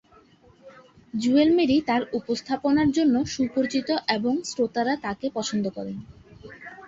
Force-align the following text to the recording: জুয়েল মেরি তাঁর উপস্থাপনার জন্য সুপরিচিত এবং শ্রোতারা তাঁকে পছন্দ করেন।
জুয়েল 1.13 1.49
মেরি 1.55 1.77
তাঁর 1.87 2.01
উপস্থাপনার 2.13 2.89
জন্য 2.91 3.15
সুপরিচিত 3.25 3.87
এবং 4.09 4.33
শ্রোতারা 4.49 4.93
তাঁকে 5.03 5.27
পছন্দ 5.33 5.65
করেন। 5.69 5.97